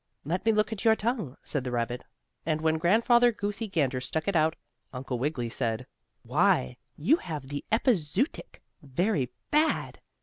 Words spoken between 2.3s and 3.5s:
and when Grandfather